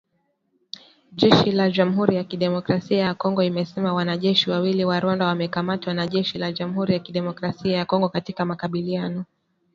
jeshi 1.11 1.51
la 1.51 1.69
Jamhuri 1.71 2.15
ya 2.15 2.23
Kidemokrasia 2.23 2.97
ya 2.99 3.13
Kongo 3.13 3.43
imesema 3.43 3.93
wanajeshi 3.93 4.49
wawili 4.49 4.85
wa 4.85 4.99
Rwanda 4.99 5.25
wamekamatwa 5.25 5.93
na 5.93 6.07
jeshi 6.07 6.37
la 6.37 6.51
Jamhuri 6.51 6.93
ya 6.93 6.99
Kidemokrasia 6.99 7.77
ya 7.77 7.85
Kongo 7.85 8.09
katika 8.09 8.45
makabiliano 8.45 9.25